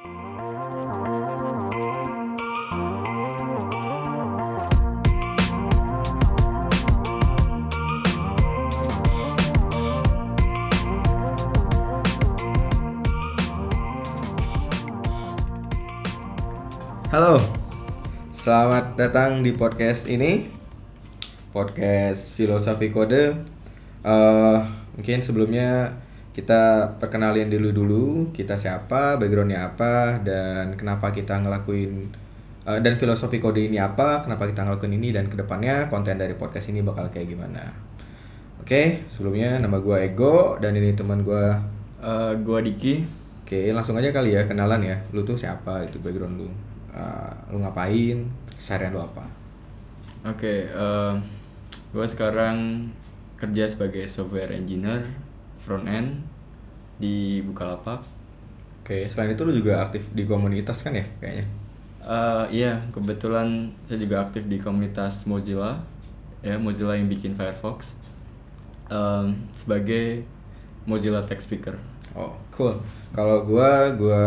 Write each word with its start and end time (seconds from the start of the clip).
Halo, 0.00 0.08
selamat 18.32 18.96
datang 18.96 19.44
di 19.44 19.52
podcast 19.52 20.08
ini, 20.08 20.48
podcast 21.52 22.32
filosofi 22.40 22.88
kode. 22.88 23.36
Eh, 24.00 24.58
mungkin 24.96 25.20
sebelumnya 25.20 25.92
kita 26.30 26.94
perkenalin 27.02 27.50
dulu 27.50 27.74
dulu 27.74 28.06
kita 28.30 28.54
siapa, 28.54 29.18
backgroundnya 29.18 29.74
apa, 29.74 30.22
dan 30.22 30.78
kenapa 30.78 31.10
kita 31.10 31.42
ngelakuin 31.42 32.06
eh, 32.70 32.78
dan 32.78 32.94
filosofi 32.94 33.42
kode 33.42 33.66
ini 33.66 33.82
apa, 33.82 34.22
kenapa 34.22 34.46
kita 34.46 34.62
ngelakuin 34.62 34.94
ini 34.94 35.10
dan 35.10 35.26
ke 35.26 35.34
depannya 35.34 35.90
konten 35.90 36.14
dari 36.14 36.38
podcast 36.38 36.70
ini 36.70 36.86
bakal 36.86 37.10
kayak 37.10 37.34
gimana. 37.34 37.90
Oke, 38.62 39.02
sebelumnya 39.10 39.58
nama 39.58 39.82
gua 39.82 39.98
Ego 39.98 40.54
dan 40.62 40.78
ini 40.78 40.94
teman 40.94 41.26
gua. 41.26 41.58
Eh, 41.98 42.32
gua 42.46 42.62
Diki. 42.62 43.02
Oke, 43.42 43.74
langsung 43.74 43.98
aja 43.98 44.14
kali 44.14 44.38
ya 44.38 44.46
kenalan 44.46 44.86
ya. 44.86 44.94
Lu 45.10 45.26
tuh 45.26 45.34
siapa? 45.34 45.82
Itu 45.82 45.98
background 45.98 46.38
lu. 46.38 46.46
Eh, 46.94 47.32
lu 47.50 47.58
ngapain? 47.58 48.30
Keseharian 48.54 48.94
lu 48.94 49.02
apa? 49.02 49.26
Oke, 50.22 50.70
eh, 50.70 51.14
gua 51.90 52.06
sekarang 52.06 52.86
kerja 53.34 53.66
sebagai 53.66 54.06
software 54.06 54.54
engineer 54.54 55.02
front 55.60 55.86
end 55.86 56.24
di 56.96 57.44
Bukalapak. 57.44 58.02
Oke, 58.80 59.06
selain 59.06 59.36
itu 59.36 59.44
lu 59.44 59.52
juga 59.54 59.84
aktif 59.84 60.08
di 60.16 60.24
komunitas 60.24 60.82
kan 60.82 60.96
ya 60.96 61.06
kayaknya? 61.20 61.46
Eh, 62.00 62.44
iya, 62.64 62.80
kebetulan 62.90 63.70
saya 63.84 64.00
juga 64.00 64.24
aktif 64.24 64.48
di 64.48 64.56
komunitas 64.56 65.28
Mozilla, 65.28 65.78
ya 66.40 66.56
Mozilla 66.56 66.96
yang 66.96 67.06
bikin 67.06 67.36
Firefox 67.36 68.00
Em, 68.90 69.38
sebagai 69.54 70.26
Mozilla 70.82 71.22
Tech 71.22 71.38
Speaker. 71.38 71.78
Oh, 72.18 72.34
cool. 72.50 72.74
Kalau 73.14 73.46
gua 73.46 73.94
gua 73.94 74.26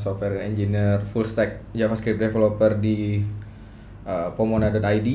software 0.00 0.40
engineer 0.40 0.96
full 0.96 1.28
stack 1.28 1.60
JavaScript 1.76 2.16
developer 2.16 2.72
di 2.80 3.20
uh, 4.08 4.32
pomona.id. 4.32 5.08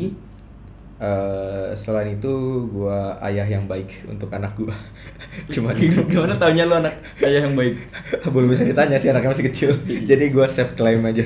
Uh, 1.02 1.74
selain 1.76 2.16
itu 2.16 2.32
gua 2.70 3.18
ayah 3.26 3.44
yang 3.44 3.66
baik 3.68 4.06
untuk 4.08 4.30
anak 4.32 4.54
gua. 4.56 4.72
Cuma 5.54 5.74
itu. 5.78 6.06
Gimana 6.06 6.38
taunya 6.38 6.64
lu 6.64 6.78
anak 6.78 6.96
ayah 7.26 7.44
yang 7.44 7.58
baik? 7.58 7.76
belum 8.34 8.48
bisa 8.48 8.64
ditanya 8.64 8.96
sih 9.02 9.10
anaknya 9.10 9.34
masih 9.34 9.46
kecil. 9.50 9.72
Jadi 9.84 10.32
gua 10.32 10.46
self 10.48 10.78
claim 10.78 11.04
aja. 11.04 11.26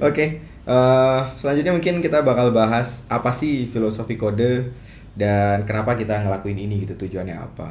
Oke. 0.00 0.40
eh, 0.64 1.20
selanjutnya 1.36 1.76
mungkin 1.76 2.00
kita 2.00 2.24
bakal 2.24 2.48
bahas 2.56 3.04
apa 3.12 3.28
sih 3.36 3.68
filosofi 3.68 4.16
kode 4.16 4.72
dan 5.14 5.62
kenapa 5.68 5.94
kita 5.94 6.24
ngelakuin 6.24 6.58
ini 6.58 6.88
gitu 6.88 6.96
tujuannya 6.96 7.36
apa. 7.36 7.68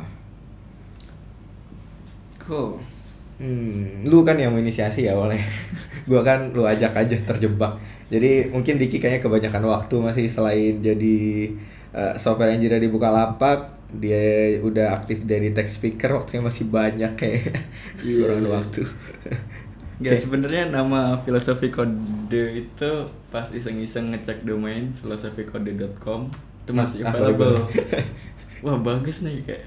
Cool. 2.43 2.79
Hmm, 3.41 4.05
lu 4.05 4.21
kan 4.21 4.37
yang 4.37 4.53
menginisiasi 4.53 5.09
ya 5.09 5.17
oleh 5.17 5.41
gua 6.07 6.21
kan 6.21 6.53
lu 6.53 6.63
ajak 6.63 6.93
aja 6.95 7.17
terjebak. 7.17 7.75
Jadi 8.13 8.53
mungkin 8.53 8.77
Diki 8.77 9.01
kayaknya 9.01 9.25
kebanyakan 9.25 9.63
waktu 9.65 9.95
masih 9.97 10.25
selain 10.29 10.77
jadi 10.79 11.17
uh, 11.91 12.13
software 12.13 12.53
engineer 12.53 12.77
di 12.77 12.93
Bukalapak, 12.93 13.73
dia 13.89 14.57
udah 14.61 14.93
aktif 14.93 15.25
dari 15.25 15.49
tech 15.49 15.65
speaker 15.65 16.13
waktunya 16.13 16.45
masih 16.45 16.69
banyak 16.69 17.11
kayak 17.17 17.57
Iya, 18.05 18.17
kurang 18.21 18.45
iya. 18.45 18.49
waktu. 18.53 18.81
Gak 20.03 20.19
sebenarnya 20.19 20.69
nama 20.69 21.15
filosofi 21.17 21.69
kode 21.69 22.43
itu 22.59 22.91
pas 23.31 23.49
iseng-iseng 23.49 24.11
ngecek 24.11 24.43
domain 24.43 24.93
filosofikode.com 24.93 26.27
itu 26.63 26.71
masih 26.71 27.01
Ah, 27.01 27.13
available. 27.13 27.57
available. 27.57 28.03
Wah 28.65 28.77
bagus 28.77 29.23
nih 29.23 29.41
kayak 29.41 29.65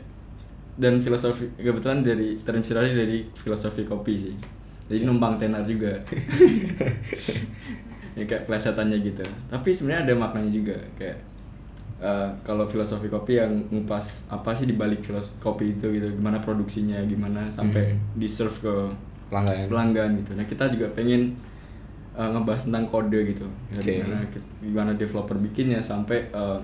dan 0.77 1.01
filosofi 1.01 1.49
kebetulan 1.57 2.05
dari 2.05 2.37
terinspirasi 2.37 2.91
dari 2.93 3.25
filosofi 3.33 3.83
kopi 3.83 4.15
sih. 4.19 4.35
Jadi 4.87 5.03
numpang 5.03 5.41
tenar 5.41 5.65
juga. 5.65 6.05
Ya 8.17 8.25
kayak 8.25 8.49
plesetannya 8.49 8.99
gitu. 9.05 9.23
Tapi 9.47 9.69
sebenarnya 9.71 10.09
ada 10.09 10.15
maknanya 10.17 10.51
juga 10.51 10.77
kayak 10.97 11.19
eh, 11.97 12.29
kalau 12.41 12.65
filosofi 12.65 13.07
kopi 13.07 13.37
yang 13.37 13.53
ngupas 13.69 14.29
apa 14.29 14.53
sih 14.53 14.65
dibalik 14.65 15.01
filosofi 15.01 15.37
kopi 15.39 15.65
itu 15.77 15.87
gitu, 15.93 16.09
gimana 16.13 16.41
produksinya, 16.41 16.97
gimana 17.05 17.47
sampai 17.49 17.93
Hmm. 17.93 18.01
di 18.17 18.29
serve 18.29 18.57
ke 18.59 18.75
Pelanggan. 19.27 19.67
pelanggan 19.67 20.11
gitu. 20.21 20.33
Nah 20.33 20.45
kita 20.45 20.71
juga 20.71 20.87
pengen 20.95 21.35
uh, 22.15 22.31
ngebahas 22.31 22.71
tentang 22.71 22.87
kode 22.87 23.21
gitu. 23.27 23.43
Jadi 23.69 24.01
gimana 24.01 24.23
gimana 24.63 24.91
developer 24.95 25.37
bikinnya 25.37 25.83
sampai 25.83 26.31
uh, 26.31 26.57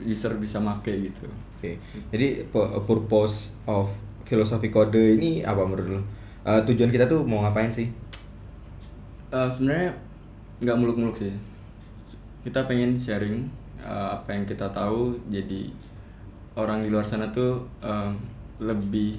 user 0.00 0.32
bisa 0.40 0.58
make 0.58 0.88
gitu. 0.88 1.28
Oke. 1.28 1.76
Jadi 2.08 2.48
pu- 2.48 2.72
purpose 2.82 3.60
of 3.68 3.86
filosofi 4.24 4.72
kode 4.72 5.20
ini 5.20 5.44
apa 5.44 5.60
menurut 5.62 5.86
lu? 5.92 6.00
Uh, 6.42 6.56
tujuan 6.64 6.88
kita 6.88 7.04
tuh 7.04 7.28
mau 7.28 7.44
ngapain 7.44 7.68
sih? 7.68 7.92
Uh, 9.28 9.44
Sebenarnya 9.52 9.92
nggak 10.58 10.76
muluk-muluk 10.76 11.14
sih. 11.14 11.32
Kita 12.42 12.64
pengen 12.64 12.94
sharing 12.94 13.46
uh, 13.80 14.14
apa 14.14 14.32
yang 14.32 14.44
kita 14.44 14.66
tahu. 14.70 15.14
Jadi 15.28 15.70
orang 16.54 16.82
di 16.82 16.90
luar 16.90 17.06
sana 17.06 17.30
tuh 17.30 17.62
um, 17.80 18.12
lebih 18.58 19.14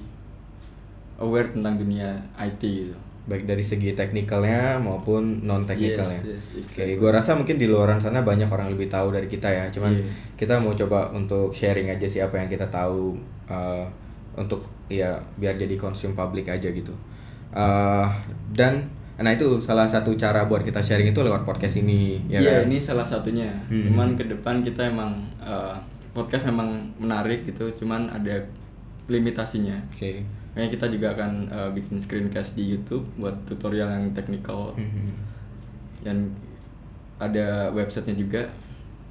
aware 1.18 1.52
tentang 1.52 1.76
dunia 1.76 2.16
IT 2.36 2.60
gitu. 2.64 2.96
baik 3.30 3.46
dari 3.46 3.62
segi 3.62 3.94
teknikalnya 3.94 4.82
maupun 4.82 5.46
non 5.46 5.62
teknikalnya. 5.62 6.02
Yes, 6.02 6.26
yes, 6.26 6.46
Oke, 6.58 6.66
exactly. 6.82 6.98
gua 6.98 7.12
rasa 7.14 7.38
mungkin 7.38 7.62
di 7.62 7.70
luaran 7.70 8.02
sana 8.02 8.26
banyak 8.26 8.50
orang 8.50 8.74
lebih 8.74 8.90
tahu 8.90 9.14
dari 9.14 9.30
kita 9.30 9.46
ya. 9.46 9.70
Cuman 9.70 9.94
Iya. 9.94 10.02
kita 10.34 10.58
mau 10.58 10.74
coba 10.74 11.14
untuk 11.14 11.54
sharing 11.54 11.94
aja 11.94 12.10
sih 12.10 12.26
apa 12.26 12.42
yang 12.42 12.50
kita 12.50 12.66
tahu 12.74 13.14
uh, 13.46 13.86
untuk 14.34 14.66
ya 14.90 15.14
biar 15.38 15.54
jadi 15.62 15.78
konsum 15.78 16.18
publik 16.18 16.50
aja 16.50 16.74
gitu. 16.74 16.90
Uh, 17.54 18.10
dan 18.50 18.82
nah 19.20 19.32
itu 19.32 19.60
salah 19.60 19.84
satu 19.84 20.16
cara 20.16 20.46
buat 20.46 20.62
kita 20.62 20.80
sharing 20.80 21.12
itu 21.12 21.20
lewat 21.20 21.44
podcast 21.44 21.78
ini 21.78 22.24
ya 22.28 22.40
Iya, 22.40 22.52
kan? 22.62 22.62
ini 22.68 22.78
salah 22.78 23.04
satunya. 23.04 23.52
Hmm. 23.68 23.84
Cuman 23.84 24.08
ke 24.14 24.24
depan 24.26 24.60
kita 24.60 24.88
emang 24.88 25.12
uh, 25.40 25.76
podcast 26.10 26.46
memang 26.46 26.90
menarik 26.98 27.44
gitu, 27.44 27.68
cuman 27.76 28.08
ada 28.08 28.40
limitasinya. 29.08 29.78
Oke. 29.90 30.22
Makanya 30.52 30.70
kita 30.70 30.86
juga 30.88 31.08
akan 31.14 31.32
uh, 31.48 31.70
bikin 31.72 31.96
screencast 31.96 32.56
di 32.56 32.68
YouTube 32.68 33.06
buat 33.16 33.36
tutorial 33.46 33.90
yang 33.90 34.06
technical 34.12 34.74
Mhm. 34.76 35.12
dan 36.00 36.18
ada 37.18 37.70
websitenya 37.70 38.16
juga 38.18 38.44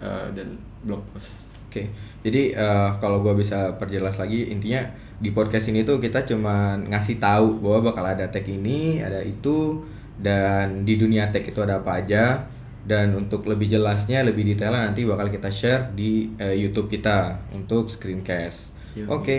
uh, 0.01 0.29
dan 0.33 0.57
blog 0.83 1.05
post. 1.13 1.47
Oke, 1.69 1.85
jadi 2.25 2.57
eh, 2.57 2.89
kalau 2.97 3.21
gua 3.21 3.37
bisa 3.37 3.77
perjelas 3.77 4.17
lagi 4.17 4.49
intinya 4.49 4.81
di 5.21 5.37
podcast 5.37 5.69
ini 5.69 5.85
tuh 5.85 6.01
kita 6.01 6.25
cuman 6.25 6.89
ngasih 6.89 7.21
tahu 7.21 7.61
bahwa 7.61 7.93
bakal 7.93 8.09
ada 8.09 8.25
tag 8.25 8.49
ini, 8.49 9.05
ada 9.05 9.21
itu, 9.21 9.85
dan 10.19 10.83
di 10.83 10.95
dunia 10.95 11.31
tag 11.31 11.43
itu 11.43 11.59
ada 11.59 11.79
apa 11.79 11.99
aja. 11.99 12.45
Dan 12.89 13.13
untuk 13.13 13.45
lebih 13.45 13.69
jelasnya, 13.69 14.25
lebih 14.25 14.49
detailnya 14.49 14.89
nanti 14.89 15.05
bakal 15.05 15.29
kita 15.29 15.53
share 15.53 15.93
di 15.93 16.33
eh, 16.41 16.57
YouTube 16.57 16.89
kita 16.89 17.37
untuk 17.53 17.93
screencast. 17.93 18.73
Yoi. 18.97 19.05
Oke, 19.13 19.37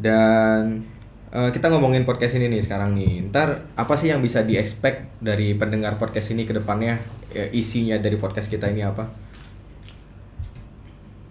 dan 0.00 0.80
eh, 1.28 1.50
kita 1.52 1.68
ngomongin 1.68 2.08
podcast 2.08 2.40
ini 2.40 2.48
nih 2.48 2.64
sekarang 2.64 2.96
nih. 2.96 3.28
Ntar 3.28 3.68
apa 3.76 3.94
sih 4.00 4.08
yang 4.08 4.24
bisa 4.24 4.40
di 4.40 4.56
expect 4.56 5.12
dari 5.20 5.52
pendengar 5.52 6.00
podcast 6.00 6.32
ini 6.32 6.48
ke 6.48 6.56
depannya? 6.56 6.96
Eh, 7.30 7.52
isinya 7.52 8.00
dari 8.00 8.16
podcast 8.16 8.48
kita 8.48 8.72
ini 8.72 8.80
apa? 8.80 9.04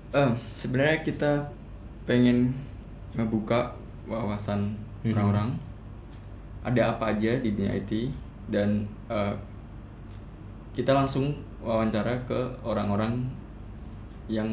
Eh, 0.10 0.32
sebenarnya 0.58 1.02
kita 1.02 1.32
pengen 2.06 2.54
ngebuka 3.14 3.74
wawasan 4.06 4.74
Mhm. 5.02 5.14
orang-orang 5.14 5.50
ada 6.62 6.94
apa 6.94 7.14
aja 7.14 7.38
di 7.38 7.50
dunia 7.54 7.74
IT 7.74 8.10
dan 8.50 8.86
eh, 9.10 9.34
kita 10.74 10.94
langsung 10.94 11.34
wawancara 11.62 12.14
ke 12.26 12.40
orang-orang 12.66 13.26
yang 14.30 14.48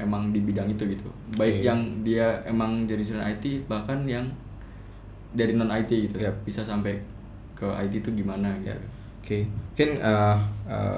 emang 0.00 0.32
di 0.32 0.40
bidang 0.40 0.70
itu 0.72 0.88
gitu 0.88 1.08
baik 1.36 1.60
Oke. 1.60 1.66
yang 1.66 1.80
dia 2.06 2.40
emang 2.48 2.88
dari 2.88 3.04
jurusan 3.04 3.26
IT 3.26 3.68
bahkan 3.68 4.06
yang 4.08 4.24
dari 5.36 5.52
non 5.54 5.68
IT 5.68 5.90
gitu 6.10 6.16
Yap. 6.16 6.42
bisa 6.42 6.64
sampai 6.64 6.96
ke 7.52 7.68
IT 7.68 8.00
itu 8.00 8.10
gimana 8.24 8.56
gitu 8.64 8.80
Oke, 9.20 9.44
mungkin 9.46 9.90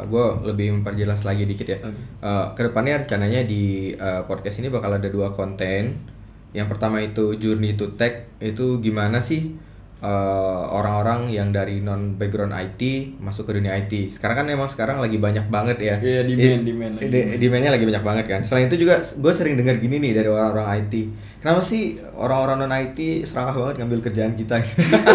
gue 0.08 0.26
lebih 0.46 0.78
memperjelas 0.78 1.26
lagi 1.26 1.42
dikit 1.44 1.68
ya. 1.68 1.78
Oke. 1.82 2.00
Eh, 2.22 2.46
ke 2.54 2.60
depannya 2.70 3.02
rencananya 3.02 3.42
di 3.44 3.92
eh, 3.92 4.22
podcast 4.30 4.62
ini 4.62 4.70
bakal 4.70 4.94
ada 4.94 5.10
dua 5.10 5.34
konten. 5.34 5.98
Yang 6.54 6.68
pertama 6.70 7.02
itu 7.02 7.34
Journey 7.36 7.74
to 7.74 7.92
Tech 7.98 8.30
itu 8.38 8.78
gimana 8.78 9.18
sih 9.18 9.58
eh, 10.02 10.62
orang-orang 10.74 11.30
yang 11.30 11.54
dari 11.54 11.78
non 11.78 12.18
background 12.18 12.50
IT 12.50 12.82
masuk 13.22 13.46
ke 13.46 13.62
dunia 13.62 13.78
IT. 13.78 14.10
Sekarang 14.10 14.42
kan 14.42 14.46
memang 14.50 14.66
sekarang 14.66 14.98
lagi 14.98 15.14
banyak 15.16 15.46
banget 15.46 15.78
ya. 15.78 15.94
Iya, 16.02 16.26
demand, 16.26 16.42
I- 16.42 16.66
demand 16.66 16.92
lagi. 16.98 17.06
di- 17.06 17.26
demandnya 17.38 17.70
lagi 17.70 17.86
banyak 17.86 18.02
banget 18.02 18.24
kan. 18.26 18.40
Selain 18.42 18.66
itu 18.66 18.82
juga 18.82 18.98
gue 18.98 19.32
sering 19.32 19.54
dengar 19.54 19.78
gini 19.78 20.02
nih 20.02 20.12
dari 20.12 20.26
orang-orang 20.26 20.82
IT. 20.82 20.94
Kenapa 21.38 21.62
sih 21.62 21.82
orang-orang 22.18 22.56
non 22.60 22.74
IT 22.74 22.98
serakah 23.22 23.54
banget 23.54 23.74
ngambil 23.78 23.98
kerjaan 24.02 24.34
kita? 24.34 24.58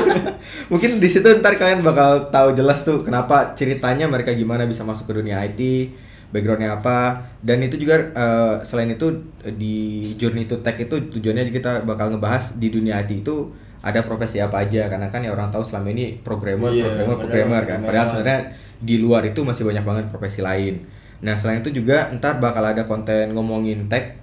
Mungkin 0.72 1.00
di 1.00 1.08
situ 1.08 1.28
ntar 1.40 1.56
kalian 1.56 1.84
bakal 1.84 2.32
tahu 2.32 2.56
jelas 2.56 2.84
tuh 2.84 3.04
kenapa 3.04 3.52
ceritanya 3.54 4.08
mereka 4.08 4.32
gimana 4.32 4.64
bisa 4.64 4.84
masuk 4.84 5.12
ke 5.12 5.14
dunia 5.16 5.40
IT, 5.44 5.92
backgroundnya 6.32 6.80
apa, 6.80 7.28
dan 7.40 7.60
itu 7.60 7.76
juga 7.76 8.12
eh, 8.12 8.56
selain 8.64 8.92
itu 8.92 9.08
di 9.56 10.04
Journey 10.16 10.44
to 10.44 10.60
Tech 10.60 10.76
itu 10.76 10.96
tujuannya 11.12 11.48
kita 11.50 11.84
bakal 11.84 12.12
ngebahas 12.12 12.56
di 12.56 12.68
dunia 12.68 13.00
IT 13.00 13.24
itu 13.24 13.52
ada 13.88 14.04
profesi 14.04 14.44
apa 14.44 14.68
aja 14.68 14.92
karena 14.92 15.08
kan 15.08 15.24
ya 15.24 15.32
orang 15.32 15.48
tahu 15.48 15.64
selama 15.64 15.96
ini 15.96 16.20
programmer, 16.20 16.76
Iya, 16.76 16.84
programmer, 16.92 17.08
padahal 17.08 17.22
programmer 17.24 17.64
kan. 17.64 17.80
Padahal 17.88 18.08
sebenarnya 18.08 18.40
di 18.78 18.96
luar 19.00 19.24
itu 19.24 19.40
masih 19.42 19.64
banyak 19.64 19.86
banget 19.88 20.06
profesi 20.12 20.40
lain. 20.44 20.84
Nah 21.24 21.34
selain 21.40 21.64
itu 21.64 21.72
juga 21.72 22.12
ntar 22.20 22.44
bakal 22.44 22.62
ada 22.62 22.84
konten 22.84 23.32
ngomongin 23.32 23.88
tech. 23.88 24.20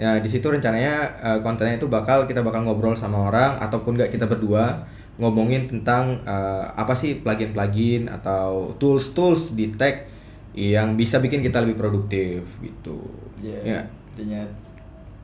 Ya 0.00 0.18
di 0.18 0.26
situ 0.26 0.48
rencananya 0.48 0.94
eh, 1.20 1.38
kontennya 1.44 1.76
itu 1.76 1.86
bakal 1.86 2.24
kita 2.24 2.40
bakal 2.40 2.64
ngobrol 2.64 2.96
sama 2.96 3.28
orang 3.28 3.60
ataupun 3.60 3.94
nggak 4.00 4.10
kita 4.10 4.24
berdua 4.26 4.82
ngomongin 5.20 5.68
tentang 5.68 6.18
eh, 6.24 6.64
apa 6.72 6.96
sih 6.96 7.20
plugin-plugin 7.20 8.08
atau 8.08 8.72
tools-tools 8.80 9.54
di 9.54 9.68
tech 9.76 10.08
yang 10.52 10.96
bisa 11.00 11.20
bikin 11.20 11.40
kita 11.40 11.60
lebih 11.64 11.76
produktif 11.76 12.44
gitu. 12.64 12.98
Iya. 13.40 13.60
Ya. 13.62 13.80
Intinya 14.12 14.42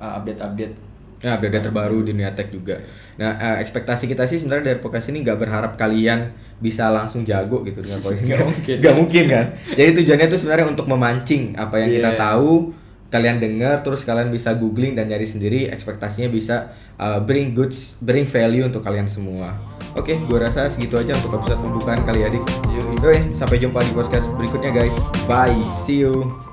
uh, 0.00 0.12
update-update 0.22 0.74
Ya, 1.18 1.34
update 1.34 1.66
terbaru 1.66 2.06
di 2.06 2.14
dunia 2.14 2.30
tech 2.30 2.48
juga. 2.48 2.78
Nah, 3.18 3.34
eh, 3.34 3.56
ekspektasi 3.58 4.06
kita 4.06 4.22
sih 4.24 4.38
sebenarnya 4.38 4.70
dari 4.70 4.78
podcast 4.78 5.10
ini 5.10 5.26
nggak 5.26 5.34
berharap 5.34 5.72
kalian 5.74 6.30
bisa 6.58 6.86
langsung 6.88 7.26
jago 7.26 7.66
gitu 7.66 7.82
dengan 7.82 7.98
podcast 8.04 8.22
ini. 8.22 8.30
Nggak 8.30 8.46
mungkin. 8.46 8.76
Nggak 8.78 8.94
mungkin 8.94 9.24
kan. 9.26 9.46
Jadi 9.74 9.90
tujuannya 9.98 10.26
itu 10.30 10.38
sebenarnya 10.38 10.66
untuk 10.70 10.86
memancing 10.86 11.58
apa 11.58 11.82
yang 11.82 11.90
kita 11.90 12.10
Iya. 12.14 12.20
tahu, 12.20 12.70
kalian 13.08 13.36
dengar, 13.38 13.82
terus 13.82 14.06
kalian 14.06 14.30
bisa 14.30 14.54
googling 14.54 14.94
dan 14.94 15.10
nyari 15.10 15.26
sendiri. 15.26 15.66
Ekspektasinya 15.66 16.30
bisa 16.30 16.70
uh, 16.94 17.18
bring 17.18 17.50
goods, 17.50 17.98
bring 17.98 18.22
value 18.22 18.62
untuk 18.62 18.86
kalian 18.86 19.10
semua. 19.10 19.50
Oke, 19.98 20.14
gua 20.30 20.46
rasa 20.46 20.70
segitu 20.70 20.94
aja 20.94 21.18
untuk 21.18 21.34
episode 21.34 21.58
pembukaan 21.58 21.98
kali 22.06 22.22
ya, 22.22 22.30
Dik. 22.30 22.44
Yoi. 22.70 22.94
Oke, 22.94 23.34
sampai 23.34 23.58
jumpa 23.58 23.82
di 23.82 23.90
podcast 23.90 24.30
berikutnya 24.38 24.70
guys. 24.70 24.94
Bye, 25.26 25.58
see 25.66 26.06
you. 26.06 26.47